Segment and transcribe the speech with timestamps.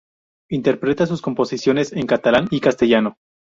[0.49, 3.17] Interpreta sus composiciones en catalán y castellano.